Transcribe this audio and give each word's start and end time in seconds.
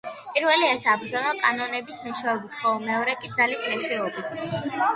პირველი 0.35 0.63
ესაა 0.69 0.95
ბრძოლა 1.01 1.33
კანონების 1.43 2.01
მეშვეობით, 2.07 2.57
ხოლო 2.63 2.81
მეორე 2.89 3.17
კი 3.21 3.33
ძალის 3.39 3.65
მეშვეობით. 3.69 4.77